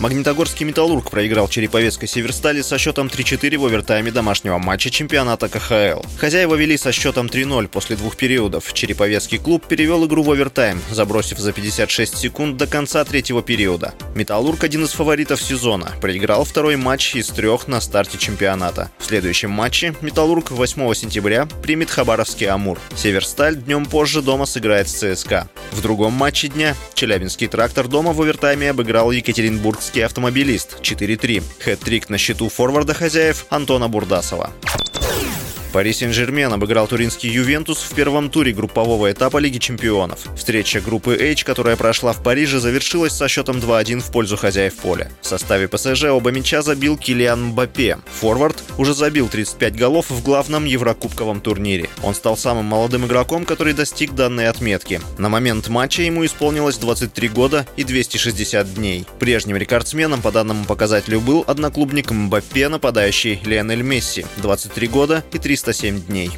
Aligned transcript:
Магнитогорский 0.00 0.64
«Металлург» 0.64 1.10
проиграл 1.10 1.46
Череповецкой 1.46 2.08
«Северстали» 2.08 2.62
со 2.62 2.78
счетом 2.78 3.08
3-4 3.08 3.58
в 3.58 3.66
овертайме 3.66 4.10
домашнего 4.10 4.56
матча 4.56 4.88
чемпионата 4.88 5.50
КХЛ. 5.50 6.00
Хозяева 6.16 6.54
вели 6.54 6.78
со 6.78 6.90
счетом 6.90 7.26
3-0 7.26 7.68
после 7.68 7.96
двух 7.96 8.16
периодов. 8.16 8.72
Череповецкий 8.72 9.36
клуб 9.36 9.66
перевел 9.66 10.06
игру 10.06 10.22
в 10.22 10.30
овертайм, 10.30 10.80
забросив 10.90 11.38
за 11.38 11.52
56 11.52 12.16
секунд 12.16 12.56
до 12.56 12.66
конца 12.66 13.04
третьего 13.04 13.42
периода. 13.42 13.92
«Металлург» 14.14 14.64
один 14.64 14.84
из 14.84 14.92
фаворитов 14.92 15.42
сезона. 15.42 15.92
Проиграл 16.00 16.44
второй 16.44 16.76
матч 16.76 17.14
из 17.14 17.28
трех 17.28 17.68
на 17.68 17.82
старте 17.82 18.16
чемпионата. 18.16 18.90
В 18.98 19.04
следующем 19.04 19.50
матче 19.50 19.94
«Металлург» 20.00 20.50
8 20.50 20.94
сентября 20.94 21.46
примет 21.62 21.90
Хабаровский 21.90 22.46
«Амур». 22.46 22.78
«Северсталь» 22.96 23.56
днем 23.56 23.84
позже 23.84 24.22
дома 24.22 24.46
сыграет 24.46 24.88
с 24.88 24.94
ЦСКА. 24.94 25.50
В 25.72 25.82
другом 25.82 26.14
матче 26.14 26.48
дня 26.48 26.74
Челябинский 26.94 27.48
«Трактор» 27.48 27.86
дома 27.86 28.14
в 28.14 28.22
овертайме 28.22 28.70
обыграл 28.70 29.10
Екатеринбургский 29.10 29.89
Кировский 29.90 30.04
автомобилист 30.04 30.80
4-3. 30.82 31.42
Хэт-трик 31.64 32.08
на 32.08 32.18
счету 32.18 32.48
форварда 32.48 32.94
хозяев 32.94 33.46
Антона 33.50 33.88
Бурдасова. 33.88 34.50
Пари 35.72 35.92
Сен-Жермен 35.92 36.52
обыграл 36.52 36.88
туринский 36.88 37.30
Ювентус 37.30 37.78
в 37.78 37.94
первом 37.94 38.28
туре 38.28 38.52
группового 38.52 39.12
этапа 39.12 39.38
Лиги 39.38 39.58
чемпионов. 39.58 40.26
Встреча 40.36 40.80
группы 40.80 41.14
H, 41.14 41.44
которая 41.44 41.76
прошла 41.76 42.12
в 42.12 42.24
Париже, 42.24 42.58
завершилась 42.58 43.12
со 43.12 43.28
счетом 43.28 43.58
2-1 43.58 44.00
в 44.00 44.10
пользу 44.10 44.36
хозяев 44.36 44.74
поля. 44.76 45.12
В 45.20 45.26
составе 45.26 45.68
ПСЖ 45.68 46.04
оба 46.06 46.32
мяча 46.32 46.62
забил 46.62 46.96
Килиан 46.96 47.46
Мбаппе. 47.46 47.98
Форвард 48.20 48.64
уже 48.78 48.94
забил 48.94 49.28
35 49.28 49.76
голов 49.76 50.10
в 50.10 50.24
главном 50.24 50.64
еврокубковом 50.64 51.40
турнире. 51.40 51.88
Он 52.02 52.16
стал 52.16 52.36
самым 52.36 52.64
молодым 52.64 53.06
игроком, 53.06 53.44
который 53.44 53.72
достиг 53.72 54.14
данной 54.14 54.48
отметки. 54.48 55.00
На 55.18 55.28
момент 55.28 55.68
матча 55.68 56.02
ему 56.02 56.26
исполнилось 56.26 56.78
23 56.78 57.28
года 57.28 57.64
и 57.76 57.84
260 57.84 58.74
дней. 58.74 59.06
Прежним 59.20 59.56
рекордсменом 59.56 60.20
по 60.20 60.32
данному 60.32 60.64
показателю 60.64 61.20
был 61.20 61.44
одноклубник 61.46 62.10
Мбаппе, 62.10 62.68
нападающий 62.68 63.40
Лионель 63.44 63.82
Месси, 63.82 64.26
23 64.38 64.88
года 64.88 65.24
и 65.32 65.38
300 65.38 65.59
307 65.62 66.00
дней. 66.06 66.30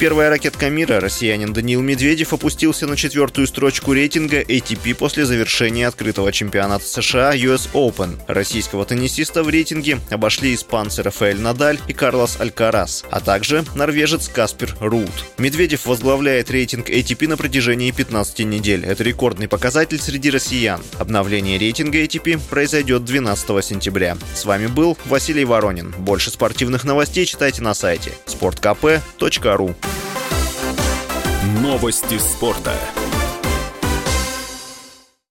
Первая 0.00 0.30
ракетка 0.30 0.70
мира, 0.70 0.98
россиянин 0.98 1.52
Даниил 1.52 1.82
Медведев, 1.82 2.32
опустился 2.32 2.86
на 2.86 2.96
четвертую 2.96 3.46
строчку 3.46 3.92
рейтинга 3.92 4.40
ATP 4.40 4.94
после 4.94 5.26
завершения 5.26 5.86
открытого 5.86 6.32
чемпионата 6.32 6.86
США 6.86 7.34
US 7.34 7.70
Open. 7.74 8.18
Российского 8.26 8.86
теннисиста 8.86 9.42
в 9.42 9.50
рейтинге 9.50 9.98
обошли 10.08 10.54
испанцы 10.54 11.02
Рафаэль 11.02 11.38
Надаль 11.38 11.78
и 11.86 11.92
Карлос 11.92 12.40
Алькарас, 12.40 13.04
а 13.10 13.20
также 13.20 13.62
норвежец 13.74 14.28
Каспер 14.28 14.74
Рут. 14.80 15.10
Медведев 15.36 15.84
возглавляет 15.84 16.50
рейтинг 16.50 16.88
ATP 16.88 17.28
на 17.28 17.36
протяжении 17.36 17.90
15 17.90 18.38
недель. 18.46 18.86
Это 18.86 19.04
рекордный 19.04 19.48
показатель 19.48 20.00
среди 20.00 20.30
россиян. 20.30 20.80
Обновление 20.98 21.58
рейтинга 21.58 22.02
ATP 22.02 22.40
произойдет 22.48 23.04
12 23.04 23.62
сентября. 23.62 24.16
С 24.34 24.46
вами 24.46 24.66
был 24.66 24.96
Василий 25.04 25.44
Воронин. 25.44 25.94
Больше 25.98 26.30
спортивных 26.30 26.84
новостей 26.84 27.26
читайте 27.26 27.60
на 27.60 27.74
сайте 27.74 28.12
sportkp.ru. 28.24 29.74
Новости 31.42 32.18
спорта. 32.18 32.74